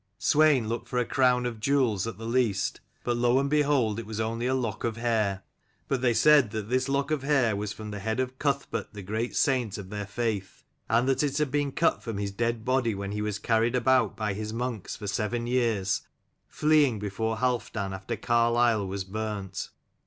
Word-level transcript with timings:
Swein 0.19 0.67
looked 0.67 0.87
for 0.87 0.97
a 0.97 1.05
crown 1.05 1.45
of 1.45 1.59
jewels 1.59 2.07
at 2.07 2.17
the 2.17 2.25
least: 2.25 2.81
but 3.03 3.15
lo 3.15 3.37
and 3.37 3.51
behold 3.51 3.99
it 3.99 4.05
was 4.07 4.19
only 4.19 4.47
a 4.47 4.55
lock 4.55 4.83
of 4.83 4.97
hair. 4.97 5.43
But 5.87 6.01
they 6.01 6.15
said 6.15 6.49
that 6.49 6.69
this 6.69 6.89
lock 6.89 7.11
of 7.11 7.21
hair 7.21 7.55
was 7.55 7.71
from 7.71 7.91
the 7.91 7.99
head 7.99 8.19
of 8.19 8.39
Cuthbert 8.39 8.93
the 8.95 9.03
great 9.03 9.35
saint 9.35 9.77
of 9.77 9.91
their 9.91 10.07
faith: 10.07 10.63
and 10.89 11.07
that 11.07 11.21
it 11.21 11.37
had 11.37 11.51
been 11.51 11.71
cut 11.71 12.01
from 12.01 12.17
his 12.17 12.31
dead 12.31 12.65
body 12.65 12.95
when 12.95 13.11
he 13.11 13.21
was 13.21 13.37
carried 13.37 13.75
about 13.75 14.17
by 14.17 14.33
his 14.33 14.51
monks 14.51 14.95
for 14.95 15.05
seven 15.05 15.45
years, 15.45 16.01
fleeing 16.47 16.97
before 16.97 17.37
Halfdan 17.37 17.93
after 17.93 18.15
Carlisle 18.17 18.87
was 18.87 19.03
burnt. 19.03 19.69